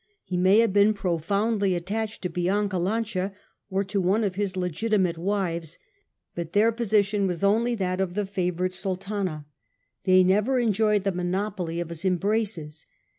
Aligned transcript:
He 0.23 0.35
may 0.35 0.57
have 0.61 0.73
been 0.73 0.95
profoundly 0.95 1.75
attached 1.75 2.23
to 2.23 2.29
Bianca 2.31 2.79
Lancia, 2.79 3.33
or 3.69 3.83
to 3.83 4.01
one 4.01 4.23
of 4.23 4.33
his 4.33 4.57
legitimate 4.57 5.15
wives, 5.19 5.77
but 6.33 6.53
their 6.53 6.71
position 6.71 7.27
was 7.27 7.43
only 7.43 7.73
STUPOR 7.73 7.83
MUNDI 7.83 7.97
289 7.97 7.97
that 7.97 8.03
of 8.03 8.15
the 8.25 8.33
favoured 8.33 8.73
Sultana: 8.73 9.45
they 10.05 10.23
never 10.23 10.57
enjoyed 10.57 11.03
the 11.03 11.11
monopoly 11.11 11.79
of 11.79 11.89
his 11.89 12.03
embraces. 12.03 12.87